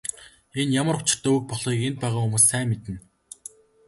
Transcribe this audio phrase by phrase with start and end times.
[0.59, 2.95] Энэ ямар учиртай үг болохыг энд байгаа хүмүүс сайн мэднэ.